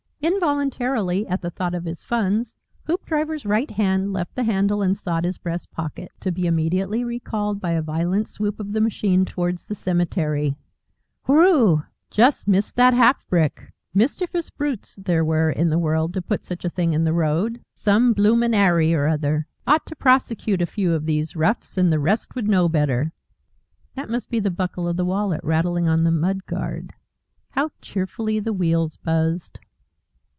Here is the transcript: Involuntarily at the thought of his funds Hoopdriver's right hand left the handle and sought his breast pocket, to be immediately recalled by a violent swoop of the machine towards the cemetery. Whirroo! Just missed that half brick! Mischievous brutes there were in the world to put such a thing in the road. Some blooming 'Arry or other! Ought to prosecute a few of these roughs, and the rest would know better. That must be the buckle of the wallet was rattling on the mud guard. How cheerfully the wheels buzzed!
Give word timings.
Involuntarily 0.23 1.25
at 1.27 1.41
the 1.41 1.49
thought 1.49 1.73
of 1.73 1.85
his 1.85 2.03
funds 2.03 2.53
Hoopdriver's 2.85 3.43
right 3.43 3.69
hand 3.71 4.13
left 4.13 4.35
the 4.35 4.43
handle 4.43 4.83
and 4.83 4.95
sought 4.95 5.23
his 5.23 5.39
breast 5.39 5.71
pocket, 5.71 6.11
to 6.19 6.31
be 6.31 6.45
immediately 6.45 7.03
recalled 7.03 7.59
by 7.59 7.71
a 7.71 7.81
violent 7.81 8.27
swoop 8.27 8.59
of 8.59 8.71
the 8.73 8.81
machine 8.81 9.25
towards 9.25 9.65
the 9.65 9.73
cemetery. 9.73 10.55
Whirroo! 11.25 11.83
Just 12.11 12.47
missed 12.47 12.75
that 12.75 12.93
half 12.93 13.27
brick! 13.29 13.73
Mischievous 13.95 14.51
brutes 14.51 14.95
there 15.01 15.25
were 15.25 15.49
in 15.49 15.71
the 15.71 15.79
world 15.79 16.13
to 16.13 16.21
put 16.21 16.45
such 16.45 16.63
a 16.63 16.69
thing 16.69 16.93
in 16.93 17.03
the 17.03 17.13
road. 17.13 17.59
Some 17.73 18.13
blooming 18.13 18.53
'Arry 18.53 18.93
or 18.93 19.07
other! 19.07 19.47
Ought 19.65 19.87
to 19.87 19.95
prosecute 19.95 20.61
a 20.61 20.67
few 20.67 20.93
of 20.93 21.07
these 21.07 21.35
roughs, 21.35 21.79
and 21.79 21.91
the 21.91 21.99
rest 21.99 22.35
would 22.35 22.47
know 22.47 22.69
better. 22.69 23.11
That 23.95 24.07
must 24.09 24.29
be 24.29 24.39
the 24.39 24.51
buckle 24.51 24.87
of 24.87 24.97
the 24.97 25.05
wallet 25.05 25.43
was 25.43 25.49
rattling 25.49 25.87
on 25.89 26.03
the 26.03 26.11
mud 26.11 26.45
guard. 26.45 26.93
How 27.49 27.71
cheerfully 27.81 28.39
the 28.39 28.53
wheels 28.53 28.97
buzzed! 28.97 29.59